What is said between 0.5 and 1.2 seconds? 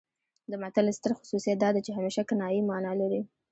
د متل ستر